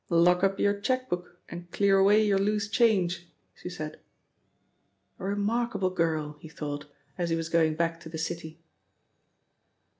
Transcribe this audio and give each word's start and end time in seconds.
Lock 0.09 0.43
up 0.43 0.59
your 0.59 0.81
cheque 0.81 1.09
book 1.11 1.37
and 1.47 1.69
clear 1.69 1.99
away 1.99 2.25
your 2.25 2.39
loose 2.39 2.67
change," 2.67 3.29
she 3.53 3.69
said. 3.69 3.99
"A 5.19 5.23
remarkable 5.25 5.91
girl," 5.91 6.37
he 6.39 6.49
thought 6.49 6.85
as 7.19 7.29
he 7.29 7.35
was 7.35 7.49
going 7.49 7.75
back 7.75 7.99
to 7.99 8.09
the 8.09 8.17
city. 8.17 8.57